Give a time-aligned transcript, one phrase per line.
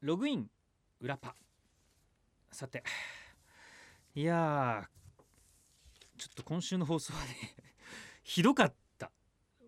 [0.00, 0.50] ログイン
[1.00, 1.34] 裏パ。
[2.52, 2.82] さて
[4.14, 4.88] いや
[6.16, 7.54] ちょっと今週の放送はね
[8.22, 9.10] ひどかった。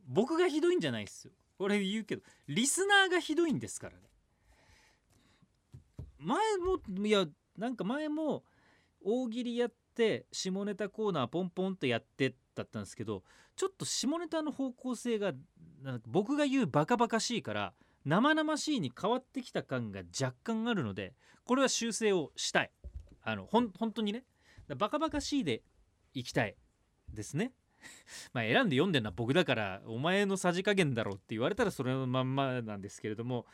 [0.07, 1.33] 僕がひどいんじゃないっすよ。
[1.59, 4.11] これ言うけどリスナーがひどいんですからね。
[6.19, 7.27] 前もいや
[7.57, 8.45] なんか前も
[9.01, 13.23] 大喜利やって下ネタコーナーポンポンとやってだったんですけど
[13.57, 15.33] ちょっと下ネタの方向性が
[16.07, 17.75] 僕が言うバカバカしいから
[18.05, 21.15] 生々しいに変わってきた感が若干あるので
[21.45, 22.71] これは修正をしたい。
[23.25, 24.25] あのほん本当にね。
[24.77, 25.63] バカバカしいで
[26.15, 26.57] いきたい
[27.13, 27.53] ですね。
[28.33, 33.47] まあ選んで読んでるのは僕だからお前のさじ加減だろうって言われたらそれのまんまなんですけれども。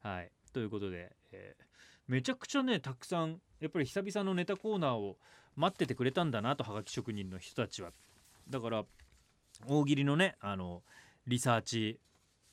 [0.00, 0.32] はい。
[0.52, 1.68] ということで、えー
[2.08, 5.18] めちゃくちゃねたくさんやっぱり久々のネタコーナーを
[5.56, 7.92] 待っててくれたんだなとはがき職人の人たちは。
[8.48, 8.84] だから
[9.66, 10.82] 大喜利のねあの
[11.26, 12.00] リサーチ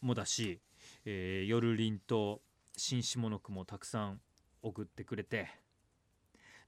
[0.02, 0.60] もだし、
[1.06, 2.42] えー、夜凛と
[2.76, 4.20] 新下の句もたくさん
[4.62, 5.50] 送ってくれて。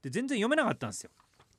[0.02, 1.12] で全然読めなかったんですよ。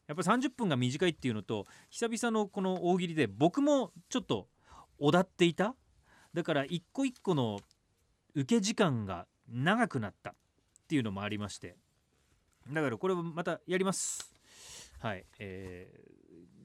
[0.06, 4.48] やっぱ30分が短いっていうのと久々のこの大喜利で僕もちょっと
[4.98, 5.74] おだっていた。
[6.32, 7.58] だから一個一個の
[8.34, 10.34] 受け時間が長くなったっ
[10.88, 11.76] ていうのもありまして。
[12.70, 14.32] だからこれをまたやります。
[15.00, 15.26] はい。
[15.38, 15.90] え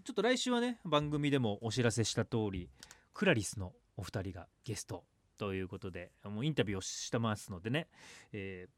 [0.01, 2.69] ー、ちょっと来週はね番組でもお知らせした通り
[3.13, 5.03] クラリスのお二人がゲスト
[5.43, 7.87] ということでもうインタビューをしてますのでね、
[8.31, 8.69] え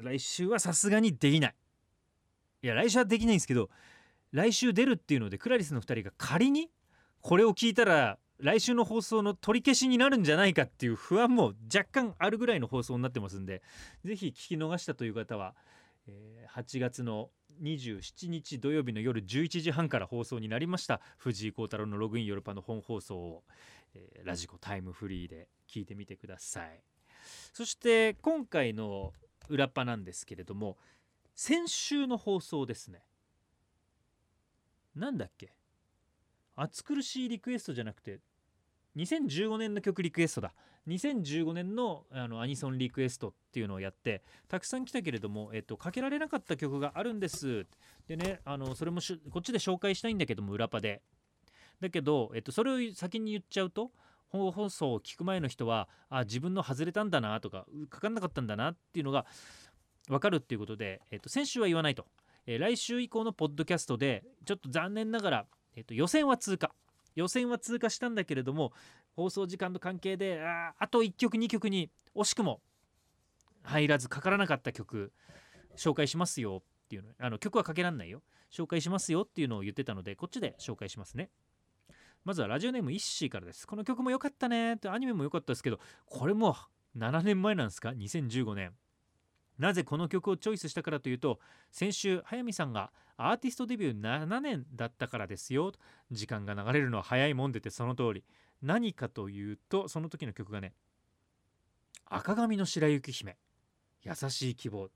[0.00, 1.54] ー、来週はさすがにできない。
[2.64, 3.70] いや来週はできないんですけど
[4.32, 6.70] 来週出るっていうのでクラリスの2人が仮に
[7.20, 13.62] これを聞いたら来週の放送の取り消しになるんじゃないかっていう不安も若干あるぐらいの放送になってますんで
[14.04, 15.54] 是非聞き逃したという方は、
[16.08, 17.30] え、8月の
[17.62, 23.44] 27日土曜日の夜11時半から放送になりました藤井幸太郎のログインヨルパの本放送を、
[23.94, 26.82] えー、ラジコタイムフリーで聞いてみてください。
[27.52, 29.12] そして今回の
[29.48, 30.76] 裏パなんですけれども
[31.34, 33.02] 先週の放送ですね。
[34.94, 35.52] なんだっけ？
[36.56, 38.18] 暑苦しいリクエストじゃなくて
[38.96, 40.54] 2015年の曲リクエストだ。
[40.88, 47.66] 2015年のあのアニソンリクエストっていうのをやってたくさん来たけれども、えっと、かけられなかった曲があるんです
[48.06, 49.00] でねあのそれも
[49.30, 51.02] こっちで紹介したいんだけども裏パで。
[51.80, 53.90] だけど、えっと、それを先に言っちゃうと
[54.28, 59.26] 本放送を聞く前の人はあ自分の外れたんだなとかかかんなかったんだなっていうのが
[60.08, 62.06] 分かるっていうことで、えっと、先週は言わないと、
[62.46, 65.46] えー、来週以降のポッドキャストでちょっと残念ながら、
[65.76, 66.72] えっと、予選は通過。
[67.14, 68.72] 予選は通過したんだけれども
[69.16, 72.60] 放送時間の関係でああと1曲2曲に惜しくも
[73.62, 75.12] 入らずかからなかった曲
[75.76, 78.22] 紹介しますよっていうのあの曲はかけらんないよ。
[78.50, 81.28] 紹介しますよっていうのを言ってたのでこっちで紹介しますね。
[82.28, 83.66] まずはラジオネームイッシーからです。
[83.66, 86.54] この曲も良かったねってアニメも良かったですけどこれも
[86.94, 88.74] 7年前なんですか？2015年。
[89.58, 91.40] なぜこの曲をチョイスしたからというと
[91.70, 95.72] 先週速水さんがアーティストデビュー7年だったからですよ。
[96.10, 98.24] 時間が流れるのは早いもんでてその通り。
[98.60, 100.74] 何かというとその時の曲がね
[102.04, 103.38] 赤髪の白雪姫。
[104.02, 104.90] 優しい希望。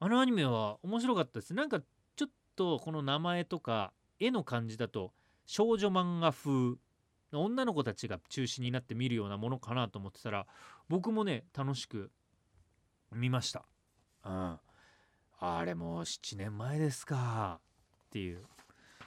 [0.00, 1.54] あのアニメは面白かったです。
[1.54, 5.14] なんかちょっとこの名前とか絵の感じだと
[5.46, 6.76] 少女漫画風
[7.32, 10.46] 女の子たちが中心になって見るようなものかなと思ってたら
[10.88, 12.10] 僕もね楽しく
[13.12, 13.64] 見ました。
[14.24, 14.58] うん。
[15.38, 17.60] あれもう7年前ですか
[18.06, 18.44] っていう。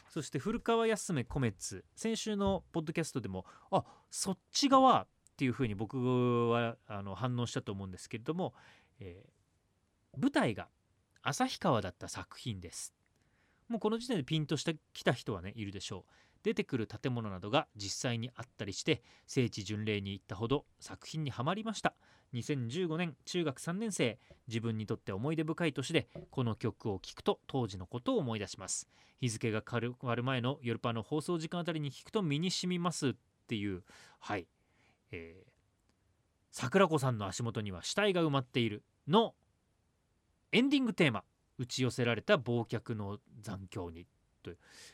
[0.10, 5.08] そして古川康芽コメッツ先週のポッドキャストでもあそっち側っ
[5.38, 8.54] ていうふうに僕はあの反応したと思うんですけれども、
[9.00, 10.68] えー、舞台が
[11.22, 12.94] 旭川だった作品です。
[13.68, 16.12] もうこの時点でピンとしてきた人はねいるでしょう。
[16.44, 21.94] 出てくる建物などが実際にあったりして聖地巡礼に行ったほど作品にはまりました。
[22.34, 28.88] 2015年中学3年生自分にとって思い出深い年でこの曲を聴くと当時のことを思い出します。
[29.20, 33.14] 日付が変わる前の夜パの放送時間あたりに聞くと身に染みますっ
[33.48, 33.84] ていう
[34.20, 34.48] はい
[35.12, 35.50] えー、
[36.52, 39.34] 桜子さんの足元には死体が埋まっているの
[40.52, 41.24] エンディングテーマ
[41.58, 44.08] 打ち寄せられた忘却の残響に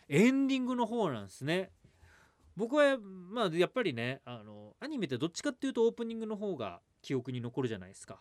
[0.07, 0.27] という。
[0.27, 1.71] エンディングの方なんですね。
[2.55, 8.19] 僕はまあやっぱりねあのアニメってどっちかっていうとオープニングの方が記憶に残るじゃないですか。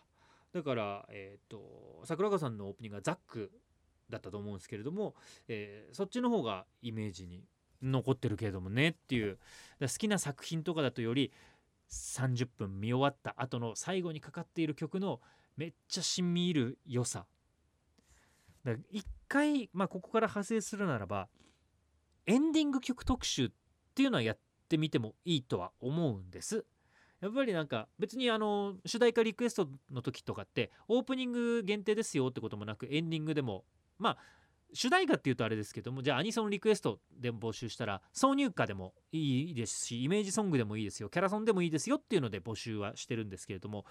[0.53, 3.51] だからえっ、ー、と桜川さんのオープニングがザック
[4.09, 5.15] だったと思うんですけれども、
[5.47, 7.43] えー、そっちの方がイメージに
[7.81, 9.37] 残ってるけれどもねっていう
[9.81, 11.31] 好きな作品とかだとより
[11.91, 15.21] 30分見終わった後の最後にかかっている曲の
[15.57, 17.25] めっちゃしみ入る良さ
[18.65, 21.27] だ一回、まあ、ここから派生するならば
[22.25, 23.49] エンディング曲特集っ
[23.93, 26.65] ていうのはやってみてもいいとは思うんです。
[27.21, 33.63] やっぱりなんか別にあの主題歌リクエストの時とかってオープニング限定ですよってこともなくエンディングでも
[33.97, 34.17] まあ
[34.73, 43.85] 主題歌っていうとあれですけどもじゃあアニソンリクエストで募集したら挿入歌でもいいですしイメージソングでもいいですよキャラソンでもいいですよっていうので募集はしてるんですけれども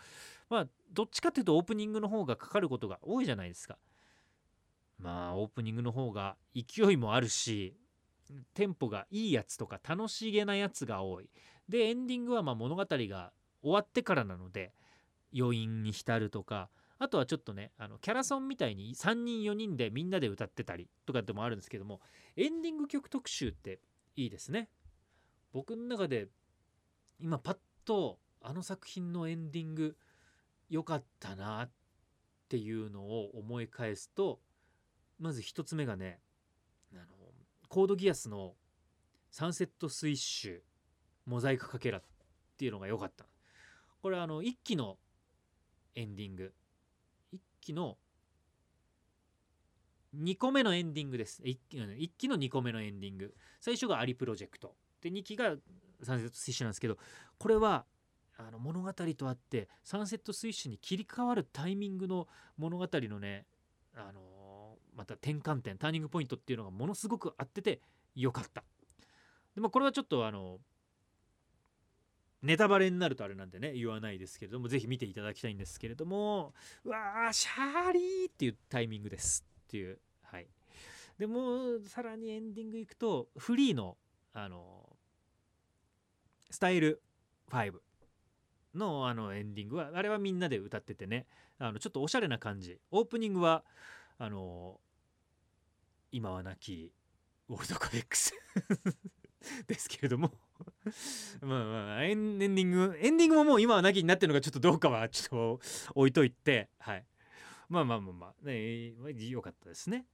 [0.50, 3.78] まあどっちかっていうとオープニングの方がかかることが多いじゃないですか。
[5.04, 7.76] まあオープニングの方が勢いもあるし
[8.54, 11.28] テンポがいいやつとか楽しげなやつが多い。
[11.68, 14.72] でエンディングはま物語が終わってからなので
[15.38, 22.00] 余韻に浸るとかあとはちょっとねあのキャラソンみたいに3人4人でみんなで歌ってたりとかでもあるんですけども
[22.36, 23.80] エンディング曲特集って
[24.16, 24.70] いいですね。
[25.52, 26.28] 僕の中で
[27.20, 29.96] 今パッとあの作品のエンディング
[30.70, 31.70] 良かったなっ
[32.48, 34.40] ていうのを思い返すと
[35.18, 36.20] まず1つ目がね
[36.92, 37.04] あの
[37.68, 38.54] コードギアスの
[39.30, 40.58] サンセットスイッシュ
[41.26, 42.02] モザイクかけらっ
[42.56, 43.26] ていうのが良かった
[44.02, 44.98] これあの1期の
[45.94, 46.52] エンディング。
[47.32, 47.96] 1期の
[50.16, 51.42] 2個目のエンディングです。
[51.42, 53.34] 1, 1期の2個目のエンディング。
[53.60, 54.74] 最初がアリプロジェクト。
[55.00, 55.56] で2期が
[56.02, 56.98] サンセットスイッシュなんですけど
[57.38, 57.84] これは
[58.36, 62.26] あの物語とあってサンセットスイッシュに切り替わるタイミングの
[62.56, 63.46] 物語のね
[63.94, 64.20] あの
[64.94, 67.80] また転換点ターニングポイントっていうのがものすごく合ってて
[68.14, 68.64] よかった。
[69.54, 70.58] でもこれはちょっとあの
[72.42, 76.52] ネタバレになるとあれなんでね言わないですけれどもぜひ見ていただきたいんですけれども
[76.84, 80.46] うわーシャーリーっていうタイミングですっていうはい。
[81.18, 83.96] でもさらにエンディングいくとフリーの
[84.32, 84.96] あの
[86.50, 87.02] スタイル
[87.50, 87.72] 5
[88.74, 91.26] のあのエンディングはあれはみんなで歌っててね
[91.58, 92.78] あのちょっとおしゃれな感じ。
[92.90, 93.64] オープニングは
[94.18, 94.80] あの
[96.14, 96.92] 今はなき
[97.48, 98.32] オールドコレックス。
[99.66, 100.30] ですけれども。
[101.42, 106.70] まあまあエンディングエンディングももう今はなきになってるのがちょっとどうかはちょっと置いといて。
[106.78, 107.04] はい。
[107.68, 108.46] まあまあまあまあ。
[108.46, 108.92] ね
[109.28, 110.06] よかったですね。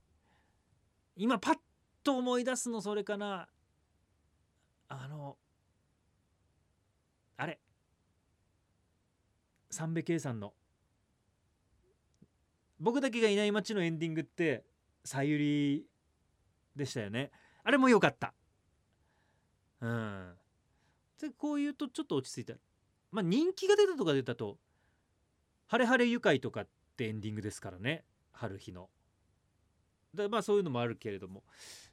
[1.17, 1.58] 今パッ
[2.03, 3.50] と思い出すのそれかな。
[4.88, 5.37] あの
[7.37, 7.61] あれ。
[9.69, 10.55] 三部圭さんの。
[12.79, 14.64] 僕だけがいない街のエンディングって
[15.05, 15.90] さゆり
[16.76, 17.31] でしたよね。
[17.62, 18.34] あれも良かった。
[19.81, 20.34] うん。
[21.20, 22.55] でこう言うとちょっと落ち着いた。
[23.11, 24.58] まあ人気が出たとか出たと
[25.67, 28.05] 「ハレハレ愉快」とかってエンディングですからね。
[28.32, 28.90] 春日の。
[30.14, 31.44] でまあそういうのもあるけれども。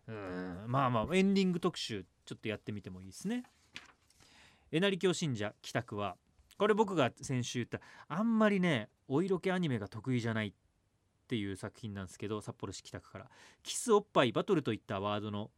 [0.07, 0.65] うん。
[0.68, 3.44] まあまあエンディング特集ちょっとやってみてもいいですね。
[4.71, 6.18] えなり教信者帰宅は
[6.57, 10.53] これ僕が先週言ったあんまりねお色気アニメが得意じゃないっ
[11.27, 13.29] ていう作品なんですけど札幌市北区から。
[13.63, 15.51] キスおっぱいバトルといったワードの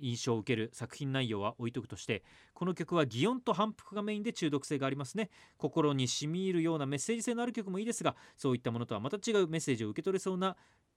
[0.00, 5.30] 印象を受ける作品内容は置いとくとしてこの曲は擬音と反復がメインで中毒性がありますね。
[5.56, 10.56] 心に染み入るようなメッセージ性のある曲もいいですがそういったものとはまた違うメッセージを受け取れそうな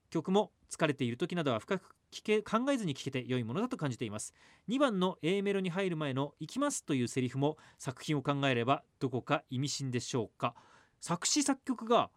[0.09, 4.33] 曲も疲れている時などは深く聞け考えずに聴けて良いものだと感じています。
[4.69, 10.55] 2番の A メロに入る前の「行きます」というセリフも作品を考えればどこか意味深でしょうか。
[10.99, 12.09] 作詞作曲が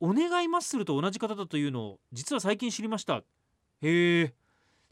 [0.00, 3.24] お願いマッスル」と同じ方だというのを実は最近知りました。
[3.80, 4.34] へえ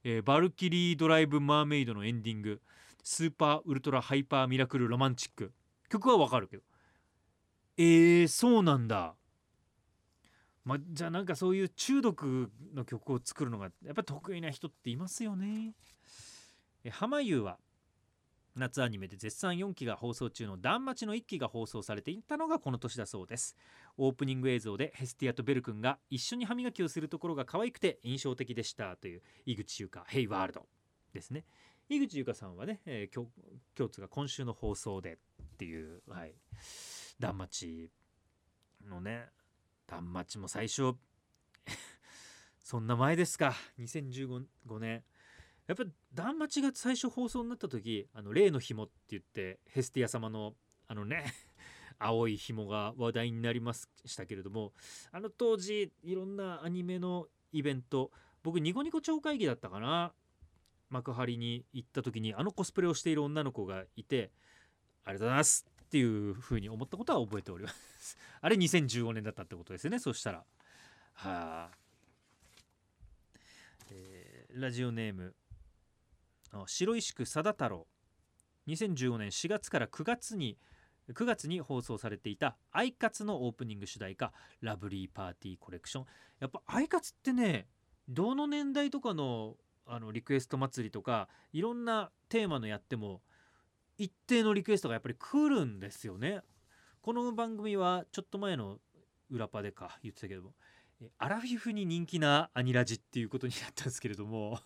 [0.05, 2.61] えー、バルキリードライブ・マーメイドのエンディング。
[3.05, 5.53] スーパーウルトラハイパーミラクルロマンチック。
[5.89, 6.63] 曲はわかるけど。
[7.77, 9.15] えー、そうなんだ。
[10.65, 15.75] ま、じゃあなんかそういう中毒の曲を作るのがやっぱ得意な人っていますよね。
[16.85, 17.59] え浜優は
[18.55, 23.57] 夏アニメで絶賛4期が放送中の「断末の1期が放送されていたのがこの年だそうです。
[23.97, 30.69] オープニング映像でヘスティアとベル君が一緒に歯磨きをするところが可愛くて印象的でしたという井口優香「ヘイワールド」
[31.15, 31.47] ですね。
[31.89, 33.29] 井口優香さんはね、えー、
[33.75, 36.35] 京都が今週の放送でっていうはい。
[37.19, 37.89] 断末
[38.87, 39.29] のね
[39.87, 40.95] 断末も最初
[42.63, 43.55] そんな前ですか。
[43.79, 45.05] 2015年。
[45.67, 50.55] やっぱ断末が最初放送になった時あの例の紐って言ってヘスティア様の
[50.89, 51.33] あのね
[51.99, 54.73] 青い紐が話題になりましたけれども
[55.13, 58.11] あの当時いろんなアニメのイベント
[58.43, 60.13] 僕ニコニコ超会議だったかな
[60.91, 64.33] 幕張に行った時にあのコスプレをしている女の子がいて
[65.05, 68.17] ありがとうございますっていうふうに思ったことは覚えております。
[68.41, 70.39] あれ2015年だったってことですねそしたら。
[70.39, 70.45] は
[71.25, 71.71] あ、
[73.91, 75.35] えー、ラジオネーム
[76.67, 77.87] 白石区貞太郎。
[78.69, 80.59] 2015年4月から9月に
[81.11, 86.07] 9月に放送されていた「アイカツ」のオープニング主題歌「ラブリーパーティーコレクション」
[86.39, 87.69] やっぱアイカツってね
[88.09, 93.23] どの年代とかのあのリクエスト祭りとかいろんなテーマのやっても
[93.99, 96.43] 一定のリクエストがやっぱり来るんですよね。
[97.03, 98.81] この番組はちょっと前の
[99.29, 100.55] 裏パでか言ってたけども
[101.19, 104.61] アラフィフに人気なアニラジっていうことになったんですけれども。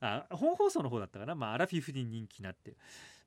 [0.00, 2.76] あ本放送の方だったかな、まあ、アラフィフに人気になって。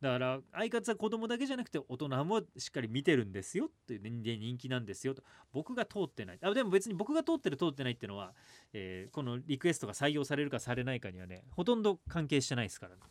[0.01, 5.23] だから相方は子供だけじゃなくて大人もしっかり見てるんですよっていうで人気なんですよと。
[5.53, 6.39] 僕が通ってない。
[6.41, 8.33] あでも別に僕が通ってる通ってないっていうのは、
[8.73, 13.01] えー、このリクエストが採用されるかされないかにはねほとんど関係してないですからね。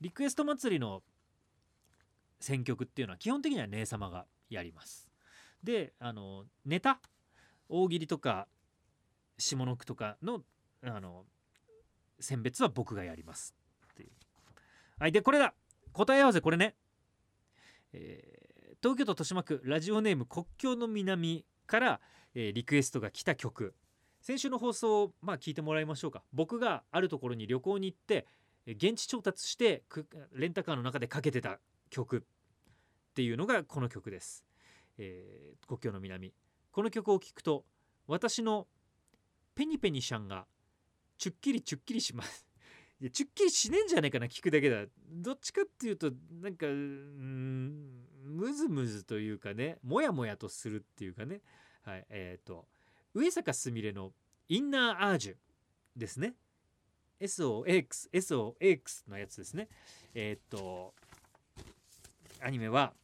[0.00, 1.02] リクエスト祭りの
[2.40, 5.08] 選曲っていうのは基本的には姉様がやります。
[5.62, 7.00] であのネタ？
[7.70, 8.46] 大喜利とか
[9.38, 10.42] 下の句とかの
[10.82, 11.24] あの
[12.24, 13.54] 選別は僕がやります。
[13.98, 14.04] い
[14.98, 15.54] はいでこれだ。
[15.92, 16.74] 答え合わせこれね、
[17.92, 22.00] えー、東京都豊島区ラジオネーム国境の南から、
[22.34, 23.74] えー、リクエストが来た曲。
[24.20, 26.24] 先週の放送をまあ聞いてもらいましょうか。
[26.32, 28.26] 僕があるところに旅行に行って
[28.66, 29.84] 現地調達して
[30.32, 32.24] レンタカーの中でかけてた曲。
[33.10, 34.44] っていうのがこの曲です、
[34.98, 36.34] えー、国境の南。
[36.72, 37.64] この曲を聴くと
[38.08, 38.66] 私の
[39.54, 40.46] ペニペニシャンが
[41.18, 42.46] ちゅっきりちゅっきりします。
[43.00, 44.86] いやちゅっきりしねえんじゃないかな聞くだけだ。
[45.10, 51.42] どっちかっていうとなんかうんムズムズというかねもやもやとするっていうかね。
[51.82, 52.68] はいえっ、ー、と
[53.14, 54.12] 上坂すみれの
[54.48, 55.36] インナーアージュ
[55.96, 56.34] ですね。
[57.20, 59.68] SOX SOX のやつですね。
[60.14, 60.94] えっ、ー、と
[62.40, 62.94] アニメは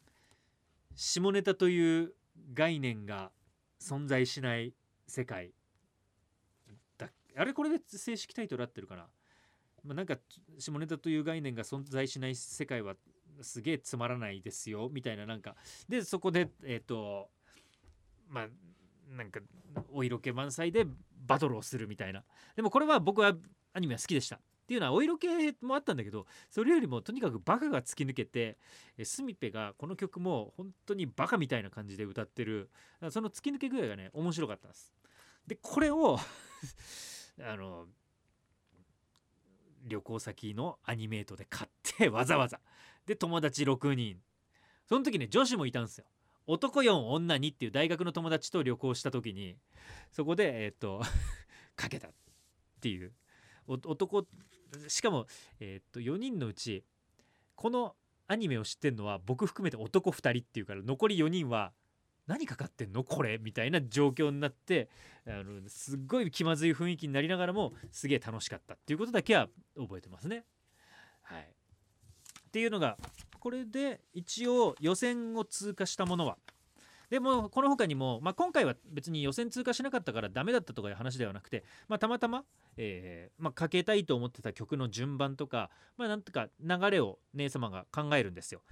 [0.94, 2.14] 下ネタという
[2.52, 3.30] 概念が
[3.80, 4.74] 存在しない
[5.06, 5.52] 世界。
[7.40, 9.06] あれこれで正式タイトル合ってるかな
[9.82, 10.18] まあ、なんか
[10.58, 12.94] 下ネタという概念が存在しない世界は
[13.40, 14.90] すげえつまらないですよ。
[14.92, 15.56] みたいななんか。
[15.88, 17.30] でそこでえっ、ー、と
[18.28, 18.48] まあ
[19.16, 19.40] なんか
[19.90, 20.86] お色気満載で
[21.26, 22.24] バトルをするみたいな。
[22.56, 23.34] でもこれは僕は
[23.72, 24.36] アニメは好きでした。
[24.36, 25.26] っていうのはお色気
[25.62, 28.56] もあったんだけどそれよりもとにかくバカが突き抜けて
[29.02, 32.70] スミペがこの曲も本当にバカみたいな感じで歌ってる。
[33.08, 34.92] その突き抜け具合がね面白かったんです。
[35.46, 36.18] でこれを
[37.42, 37.86] あの
[39.84, 42.60] 旅行先のアニメートで買ってわざわざ。
[43.06, 44.18] で友達6人。
[44.86, 46.04] その時ね女子もいたんですよ。
[46.46, 49.56] 男4女2っていう大学の友達と旅行した時に
[50.10, 51.00] そこでえっ、ー、と
[51.76, 52.12] かけたっ
[52.80, 53.12] ていう。
[53.66, 54.26] 男
[54.88, 55.26] しかも
[55.60, 56.84] えっ、ー、と4人のうち
[57.54, 57.94] この
[58.26, 61.72] アニメを知ってんのは僕含めて男2人っていうから残り4人は
[62.30, 64.88] 何かかってんのこれみたいな状況になって
[65.26, 70.44] あのすっごい気まずい雰囲気になりながらもすげえ楽しかったっていうことだけは覚えてますね。
[71.22, 72.96] はい、っていうのが
[73.40, 76.38] これで一応予選を通過したものは
[77.10, 82.44] でもこの他にも、まあ、今回は別に予選通過しなかったからダメだったとかいう話ではなくて、まあ、たまたま、
[82.76, 88.62] えーまあ、かけたいと思ってた曲の順番とか、まあ、なんとか流れを姉様が考えるんですよ。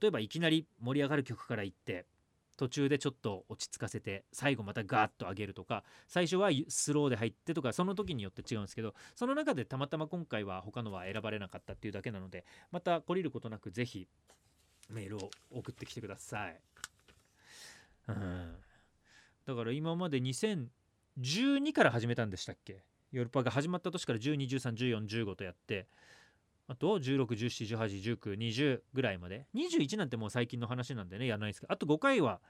[0.00, 2.06] 例えばいきなり盛り上がる曲からいって
[2.56, 14.06] 途中でちょっと落ち着かせて最後またガーッと上げるとか最初はスローで入ってとかその時によって違うんですけどその中でたまたま今回は他のは選ばれなかったっていうだけなのでまた懲りることなく是非
[14.90, 16.60] メールを送ってきてください。
[18.08, 18.54] うん、
[19.46, 22.84] だから今まで2012から始めたんでしたっけ？
[23.12, 25.86] ヨルパが始まった年から12131415とやって
[26.68, 29.46] あと1617181920ぐらいまで。
[29.54, 31.72] 21なんてもう最近の話なんでねやらないですけど。
[31.72, 32.40] あと5回は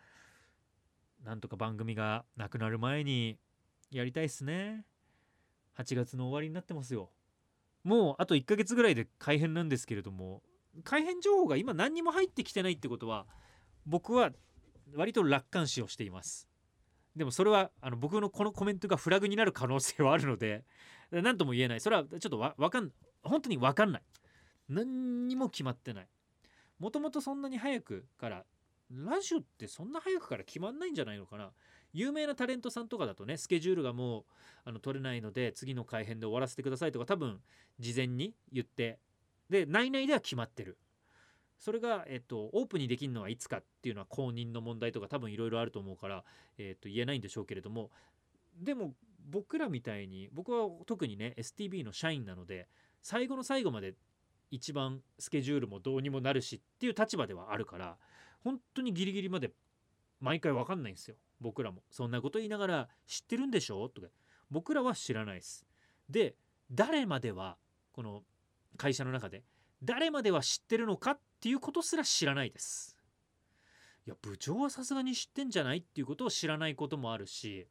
[1.25, 3.39] なんとか番組がなくなる前に
[3.91, 4.85] やりたいっすね。
[5.79, 7.11] 8月の終わりになってますよ。
[7.85, 10.43] もうあと1ヶ月ぐらいで改編なんですけれども
[10.85, 13.27] 改編情報が今何にも入ってきてないってことは
[13.87, 14.31] 僕は
[14.95, 16.49] 割と楽観視をしています。
[17.17, 20.65] でもそれはあの僕のこのコメントがフラグになる可能性はあるので
[21.11, 21.81] 何とも言えない。
[21.81, 22.91] それはちょっとわわかん
[23.23, 24.03] 本当に分かんない。
[24.69, 26.09] 何にも決まってない。
[26.79, 28.45] もともとそんなに早くから
[28.91, 31.51] ラジオってそんな早くから決まんないんじゃないのかな。
[31.93, 34.25] 有名なタレントさんとかだとねスケジュールがもう
[34.65, 37.41] あの取れないので次の改編で終わらせてくださいとか多分
[37.79, 38.99] 事前に言って
[39.51, 40.79] で内々では決まってる。
[41.59, 46.25] それが、えっと、オープンにできるのはいつかっていうのは公認の問題とか多分いろいろあると思うから、
[46.59, 47.91] えっと、言えないんでしょうけれども。
[48.61, 48.95] でも
[49.31, 52.69] 僕らみたいに僕は特にね STB の社員なので
[53.03, 53.95] 最後の最後まで
[54.51, 57.97] 一番スケジュールもどうにもなるしっていう立場ではあるから
[58.45, 59.51] 本当にギリギリまで
[60.21, 61.17] 毎回分かんないんですよ。
[61.41, 61.83] 僕らも。
[61.91, 63.89] そんなこと言いながら知ってるんでしょ？
[63.89, 64.09] とか。
[64.51, 65.67] 僕らは知らないです。
[66.09, 66.37] で
[66.71, 67.57] 誰までは
[67.93, 68.23] この
[68.77, 69.43] 会社の中で
[69.83, 72.97] 誰までは知ってるのかっていうことすら知らないです。
[74.07, 77.67] いや部長はさすがに知ってんじゃないっていうことを知らないこともあるし。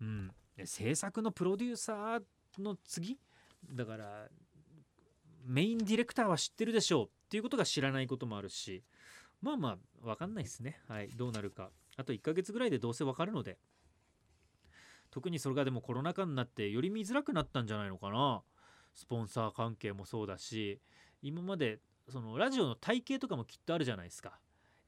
[0.00, 0.30] うん。
[0.64, 2.22] 制作のプロデューサー
[2.62, 3.18] の次
[3.72, 4.28] だから
[5.44, 8.82] メインディレクターは知ってるでしょうっていうことが知らないこともあるし
[9.40, 10.80] まあまあ分かんないですね。
[10.88, 11.70] はいどうなるか。
[11.96, 13.58] あと1ヶ月ぐらいでどうせ分かるので。
[15.10, 18.42] 特にそれがでもコロナ禍になってより見づらくなったんじゃないのかな。
[18.94, 20.80] スポンサー関係もそうだし
[21.20, 24.38] 今までそのラジオの体系とかもきっとあるじゃないですか、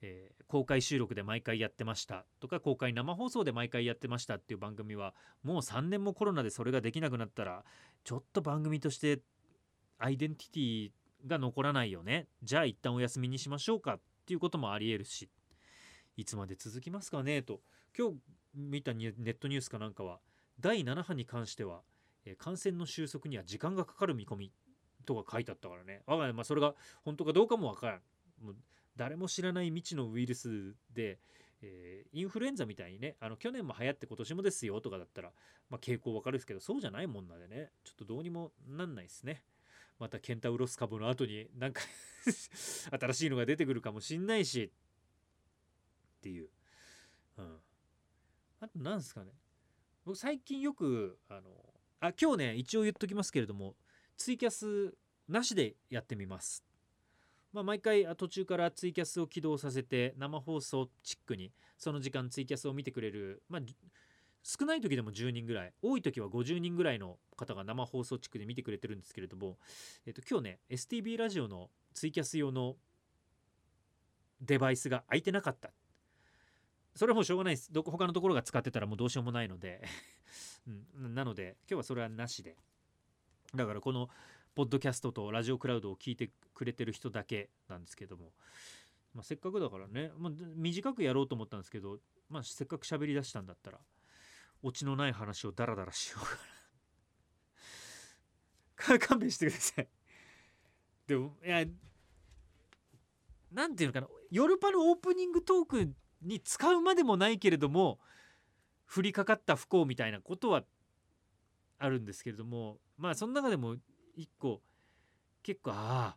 [0.08, 7.64] えー、公開収録で毎回やってましたとか公開生放送で毎回やってましたっていう番組はもう3年もコロナでそれができなくなったら
[8.04, 9.20] ちょっと番組として
[9.98, 10.90] アイデンティティ
[11.26, 12.28] が残らないよね。
[12.42, 15.28] じゃあ一旦お休みにしましょうかっていうこともありえるし。
[16.16, 17.60] いつまで続きますかねと。
[17.96, 18.16] 今日
[18.54, 20.20] 見たネットニュースかなんかは
[20.60, 21.82] 第7波に関しては、
[22.24, 24.52] えー、感染の収束には時間がかかる見込み
[25.04, 26.02] とか書いてあったからね。
[26.06, 28.02] 我が家まあそれが本当かどうかもわからん。
[28.96, 31.18] 誰も知らない未知のウイルスで、
[31.62, 35.30] えー、インフルエンザみたいにねあの去年も流行って今年もですよとかだったら、
[35.68, 39.42] まあ、傾向わかるんですけどそうじゃないもんなんでねちょっとどうにもなんないですね。
[39.98, 41.80] またケンタウロス株の後になんか
[42.26, 44.70] 新しいのが出てくるかもしんないし
[46.18, 46.50] っていう、
[47.38, 47.58] うん、
[48.60, 49.32] あと何すかね。
[50.04, 53.74] 僕最近よくあのあ今日ね一応言っときますけれども
[54.16, 54.96] ツイキャス
[55.28, 56.64] なしでやってみます。
[57.56, 63.62] まあ、毎回途中からツイキャスを起動させて生放送チックにその時間ツイキャスを見てくれる、まあ、
[64.42, 69.56] 少ない時でも10人ぐらい多い時は50人ぐらいの方が生放送チックで見てくれてるんですけれども、
[70.04, 72.74] えっと、今日ね STB ラジオのツイキャス用の
[74.42, 75.70] デバイスが空いてなかった。
[76.94, 77.72] それはもうしょうがないです。
[77.72, 79.82] どこ他のところが使ってたらもうどうしようもないので。
[80.98, 82.58] うん、なので今日はそれはなしで。
[83.54, 84.10] だからこの
[84.56, 88.32] ポッドキャストとラジオクラウドを聞いてくれてる人だけなんですけども、
[89.14, 91.98] まあ、せっかくだからね、まあ、短くやろうと思ったんですけど、
[92.30, 93.78] まあ、せっかく喋りだしたんだったら
[94.62, 96.30] オチのない話をダラダラしようか
[98.92, 98.98] な。
[99.06, 99.88] 勘弁してください。
[101.06, 101.66] でもいや
[103.52, 104.08] なんていうのかな。
[104.30, 108.00] 夜パのオープニングトークに使うまでもないけれども
[108.88, 110.64] 降りかかった不幸みたいなことは
[111.78, 113.76] あるんですけれどもまあその中でも
[114.16, 114.62] 一個
[115.42, 116.16] 結構あ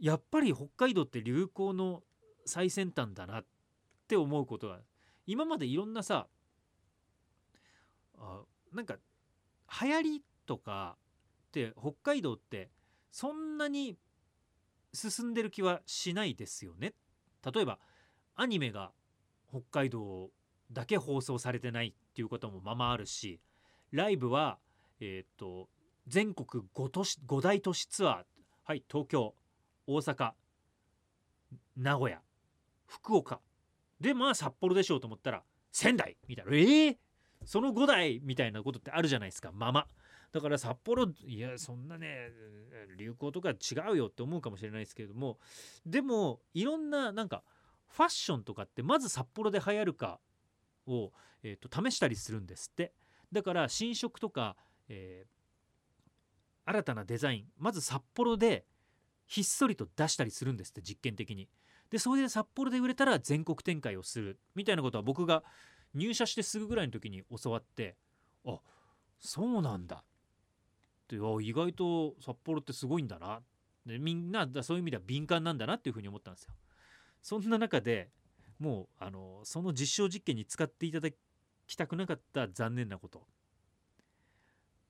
[0.00, 2.02] やっぱり北海道って流行の
[2.46, 3.44] 最先端だなっ
[4.06, 4.78] て思うことが
[5.26, 6.28] 今までいろんなさ
[8.16, 8.40] あ
[8.72, 8.96] なんか
[9.82, 10.96] 流行りとか
[11.48, 12.70] って北海道って
[13.10, 13.96] そんなに
[14.94, 16.94] 進んでる気はしないですよね。
[17.52, 17.78] 例えば
[18.34, 18.92] アニメが
[19.50, 20.30] 北海道
[20.72, 23.40] だけ放送されてないっていうこともままあるし
[23.90, 24.58] ライブは
[25.00, 25.68] えっ、ー、と
[26.08, 28.22] 全国 5, 都市5大都市ツアー。
[28.64, 29.34] はい東京
[29.86, 30.32] 大阪
[31.76, 32.20] 名古屋
[32.86, 33.40] 福岡。
[34.00, 36.52] でまあ札幌でしょうと思ったら仙台みたいな。
[36.52, 36.96] えー、
[37.44, 39.86] その5台みたいなことってあるじゃないですかまま。
[40.32, 42.30] だから札幌いやそんなね
[42.98, 43.54] 流行とか違
[43.92, 45.38] うよって思うかもしれないですけれども。
[45.84, 47.42] でもいろんななんか
[47.88, 50.20] ファッションとかってまず札幌で流行るか
[50.86, 52.94] を、えーと試したりするんですって。
[53.30, 54.56] だから新色とか
[54.88, 55.37] えー、
[56.68, 58.66] 新たなデザインまず札幌で
[59.26, 61.48] ひっそりと出したりするんですって実験的に。
[61.90, 65.42] でそれで札幌で売れたら全国展開をするみたいなことは僕が
[65.94, 67.96] 入社してすぐぐらいの時に教わって
[68.44, 68.60] あ
[69.18, 70.04] そうなんだっ
[71.08, 73.40] て意外と札幌ってすごいんだな
[73.86, 76.52] でみんなそういう意味では敏感なんだなっていうふうに思ったんですよ。
[77.22, 78.10] そんな中で
[78.58, 81.08] もうあのその実証実験に使っていただ
[81.66, 83.26] きたくなかった残念なこと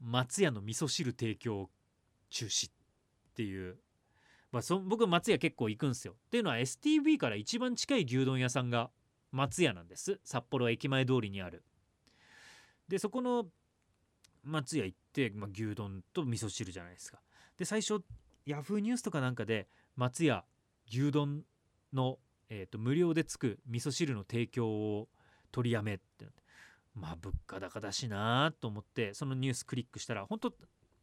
[0.00, 1.70] 松屋の味噌汁提供
[2.30, 2.72] 中止っ
[3.34, 3.76] ていう、
[4.52, 6.14] まあ、そ僕松屋結構行くんですよ。
[6.14, 8.90] っていうのは STB から一番近い牛丼屋さんが
[9.32, 10.20] 松屋なんです。
[10.24, 11.64] 札幌駅前通りにある。
[12.88, 13.46] でそこの
[14.42, 17.20] 松屋行って、まあ、牛丼と味噌汁じゃないですか。
[17.56, 18.00] で最初
[18.46, 20.44] ヤフーニュースとかなんかで松屋
[20.90, 21.42] 牛丼
[21.92, 25.08] の、えーと、無料でつく味噌汁の提供を
[25.52, 26.47] 取りやめってって。
[27.00, 30.52] まあ物価高だしなと思ってそのニュースクリックしたら本当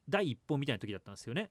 [0.07, 1.49] 第一報みたいな時だったんですよね。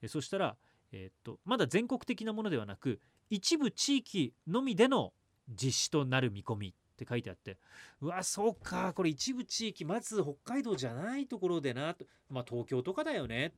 [0.00, 0.56] えそしたら、
[0.92, 5.12] えー、っとまだ全国的なものではなく一部地域のみでの
[5.48, 7.58] 実施となる見込みって書いてあって
[8.00, 13.52] うわそうかこれ一部地域まず北海道じゃないところでなとまあ東京とかだよね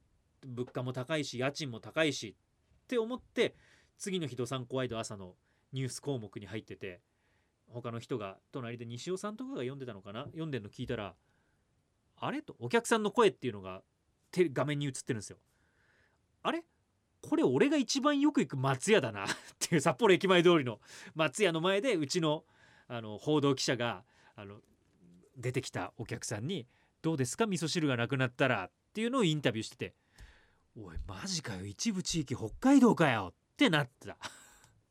[0.44, 2.36] 物価も高いし家賃も高いし
[2.84, 3.54] って思って
[3.98, 5.34] 次の日ドサンコワイド朝の
[5.72, 7.00] ニュース項目に入ってて
[7.72, 10.24] 他の人が隣で西尾さんとかが読んでたのかな？
[10.26, 11.14] 読んでるの聞いたら
[12.18, 12.42] あれ？
[12.42, 13.82] とお客さんの声っていうのが
[14.32, 15.38] 画面に映ってるんですよ。
[16.42, 16.64] あれ？
[17.22, 19.24] これ俺が一番よく行く松屋だな。
[19.26, 20.80] っていう札幌駅前通りの
[21.14, 22.44] 松屋の前でうちの
[22.88, 24.04] あの報道記者が
[24.36, 24.60] あの
[25.36, 26.68] 出てきたお客さんに
[27.02, 27.46] 「どうですか？
[27.46, 29.94] 味噌汁がなくなったら」っていうのをインタビューしてて
[30.78, 31.66] おいマジかよ。
[31.66, 33.32] 一部地域北海道かよ。
[33.32, 34.18] ってなってた。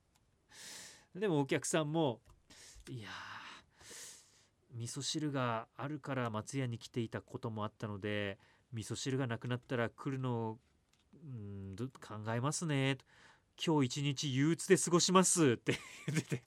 [1.16, 2.22] でもお客さんも
[2.90, 3.10] いや
[4.76, 8.38] 味噌汁があるから松屋に来ていたこともあったので
[8.74, 10.58] 味噌汁がなくなったら来るの
[11.14, 12.98] うん考えますね。
[13.64, 16.44] 今日一日憂鬱で過ごしますって 言ってて。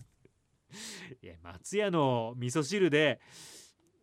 [1.23, 3.21] いや松屋の味噌汁で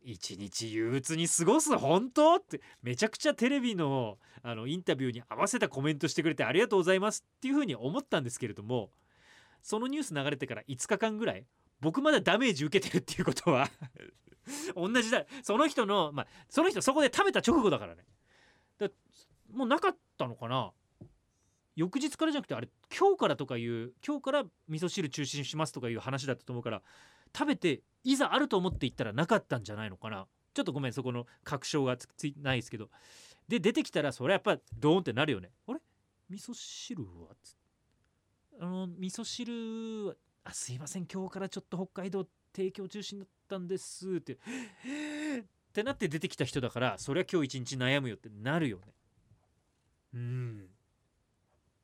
[0.04, 1.78] 一日憂鬱に過ごす？
[1.78, 2.36] 本当？
[2.36, 2.62] って。
[2.82, 8.92] めちゃくちゃテレビのあのインタビューに合わせたコメントしてくれてありがとうございますっていうふうに思ったんですけれども
[9.62, 11.46] そのニュース流れてから5日間ぐらい
[11.86, 13.70] 僕まだダメージ受けてるっていうことは
[14.76, 15.24] 同じだ。
[15.44, 18.04] その人のまあその人そこで食べた直後だからね。
[18.80, 18.90] だ
[19.54, 20.72] もうなかったのかな。
[21.76, 26.82] 翌日からじゃなくてあれ今日からとかいう今日から味噌汁中心しますとかいう話だったと思うから
[27.38, 30.26] 食べていざあると思って行ったらなかったんじゃないのかな。
[30.56, 32.90] ちょっとごめんそこの確証がついないですけど。
[33.48, 35.52] で出てきたらそれやっぱドーンってなるよね。
[35.68, 35.80] あれ？
[36.30, 37.36] 味噌汁は？
[38.60, 40.16] あの味噌汁は
[40.46, 44.38] あすいません今日からちょっと北海道提供中心だったんですってっ
[45.74, 48.94] てなって出てきた人だからそりゃ今日一日悩むよってなるよね
[50.14, 50.70] うん。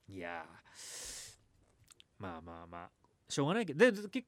[0.08, 0.46] いや
[2.18, 2.90] まあまあまあ。
[3.28, 3.92] しょうがないけど。
[3.92, 4.28] で結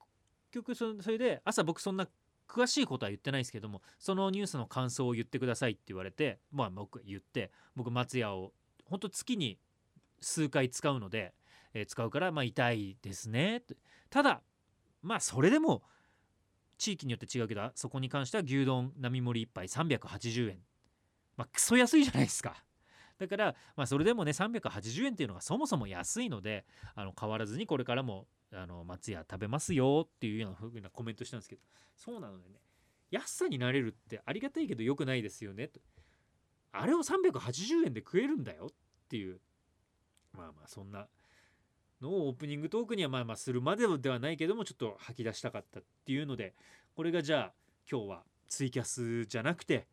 [0.51, 2.07] 局それで朝僕そんな
[2.47, 8.51] 詳しいことは言ってないですけどもそのニュースの感想を言ってくださいって言われてまあ僕言って僕松屋を
[8.85, 9.57] 本当月に
[10.19, 11.33] 数回使うので、
[11.73, 13.63] え、使うからまあ痛いですね。
[14.09, 14.41] ただ
[15.01, 15.83] まあそれでも
[16.77, 20.59] 地域によって違うけどそこに関しては牛丼並盛り1杯380円。
[21.37, 22.63] まあクソ安いじゃないですか。
[23.19, 31.61] だから、まあ、それでもね380円っていうのがそもそも安いのであの変わらずにこれからもあの松屋食べますよっていうような風なコメントしたんですけど
[31.95, 32.55] そうなのでね
[33.11, 35.67] 安さになれるってありがたいけど良くないですよね。
[35.67, 35.79] と
[36.71, 38.75] あれを380円で食えるんだよっ
[39.07, 39.39] ていう
[40.33, 41.07] まあまあそんな
[42.03, 46.53] のをオープニングトークにはまあまあするまでではないけどもちょっと吐き出したかったっていうので
[46.95, 47.53] これがじゃあ
[47.89, 49.87] 今日はツイキャスじゃなくて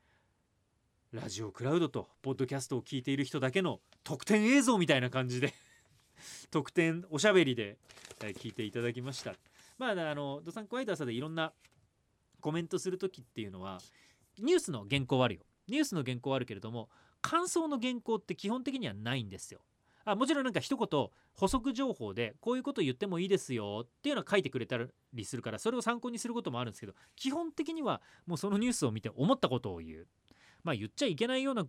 [1.13, 5.55] ラジオクラウドとポッドキャストを聞いている人だけの特典映像みたいな感じで
[6.51, 7.79] 特典おしゃべりで
[8.21, 9.35] 聞いていただきました。
[9.79, 11.53] まああのドサンクワイターさでいろんな
[12.41, 13.81] コメントする時っていうのは
[14.39, 15.41] ニュースの原稿はあるよ。
[15.67, 16.91] ニュースの原稿はあるけれども
[17.23, 19.61] 感想の原稿って基本的にはないんですよ。
[20.05, 24.79] あもちろんなんか一言補足情報でこういうこと言ってもいいですよっていうのは書いてくれた
[25.13, 30.07] りするからそれを参考にすることもあるんですけど基本的にはもうそのニュースを見て思ったことを言う。
[30.63, 31.67] まあ言っちゃいけないような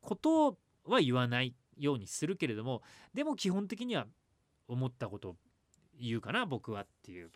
[0.00, 2.82] ことは言わないようにするけれども
[3.14, 4.06] でも基本的には
[4.68, 5.36] 思ったことを
[5.98, 7.30] 言うかな僕はっていう、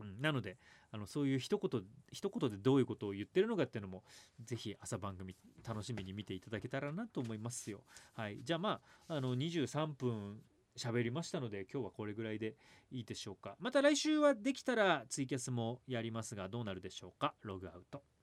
[0.00, 0.56] うん、なので
[0.94, 4.04] あのそういう一言一言でどういうことを言ってるのかっていうのも
[4.44, 5.34] ぜひ朝番組
[5.66, 7.80] 楽しみに見ていただけたらなと思いますよ。
[8.14, 8.38] はい。
[8.44, 10.40] じゃあまああの23分
[10.76, 12.54] 喋りましたので今日はこれぐらいで
[12.92, 13.56] いいでしょうか。
[13.58, 17.34] また来週はできたらツイキャスもやりますがどうなるでしょうか。
[17.42, 18.13] ログアウト。